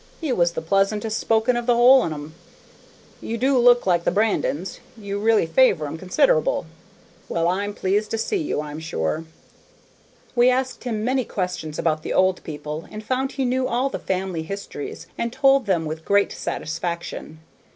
He 0.19 0.33
was 0.33 0.53
the 0.53 0.63
pleasantest 0.63 1.19
spoken 1.19 1.55
of 1.55 1.67
the 1.67 1.75
whole 1.75 2.01
on 2.01 2.11
'em. 2.11 2.33
You 3.21 3.37
do 3.37 3.55
look 3.59 3.85
like 3.85 4.03
the 4.03 4.09
Brandons; 4.09 4.79
you 4.97 5.19
really 5.19 5.45
favor 5.45 5.85
'em 5.85 5.95
consider'ble. 5.99 6.65
Well, 7.29 7.47
I'm 7.47 7.75
pleased 7.75 8.09
to 8.09 8.17
see 8.17 8.37
ye, 8.37 8.59
I'm 8.59 8.79
sure." 8.79 9.25
We 10.35 10.49
asked 10.49 10.85
him 10.85 11.03
many 11.05 11.23
questions 11.23 11.77
about 11.77 12.01
the 12.01 12.13
old 12.13 12.43
people, 12.43 12.87
and 12.89 13.03
found 13.03 13.33
he 13.33 13.45
knew 13.45 13.67
all 13.67 13.89
the 13.91 13.99
family 13.99 14.41
histories 14.41 15.05
and 15.19 15.31
told 15.31 15.67
them 15.67 15.85
with 15.85 16.03
great 16.03 16.31
satisfaction. 16.31 17.39